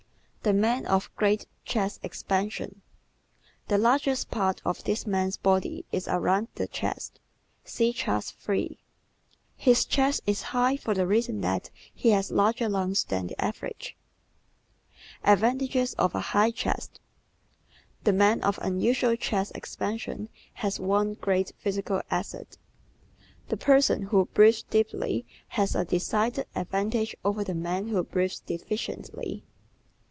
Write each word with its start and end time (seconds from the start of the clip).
The 0.43 0.53
Man 0.53 0.87
of 0.87 1.15
Great 1.15 1.45
Chest 1.65 1.99
Expansion¶ 2.01 2.81
The 3.67 3.77
largest 3.77 4.31
part 4.31 4.59
of 4.65 4.83
this 4.85 5.05
man's 5.05 5.37
body 5.37 5.85
is 5.91 6.07
around 6.07 6.47
the 6.55 6.65
chest. 6.65 7.19
(See 7.63 7.93
Chart 7.93 8.23
3) 8.23 8.79
His 9.55 9.85
chest 9.85 10.23
is 10.25 10.41
high 10.49 10.77
for 10.77 10.95
the 10.95 11.05
reason 11.05 11.41
that 11.41 11.69
he 11.93 12.09
has 12.09 12.31
larger 12.31 12.67
lungs 12.67 13.03
than 13.03 13.27
the 13.27 13.39
average. 13.39 13.95
Advantages 15.23 15.93
of 15.93 16.15
a 16.15 16.19
High 16.19 16.49
Chest¶ 16.49 16.99
The 18.03 18.11
man 18.11 18.41
of 18.41 18.57
unusual 18.63 19.15
chest 19.17 19.51
expansion 19.53 20.27
has 20.53 20.79
one 20.79 21.13
great 21.13 21.51
physical 21.59 22.01
asset. 22.09 22.57
The 23.49 23.57
person 23.57 24.01
who 24.07 24.25
breathes 24.33 24.63
deeply 24.63 25.23
has 25.49 25.75
a 25.75 25.85
decided 25.85 26.47
advantage 26.55 27.15
over 27.23 27.43
the 27.43 27.53
man 27.53 27.89
who 27.89 28.03
breathes 28.03 28.39
deficiently. 28.41 29.43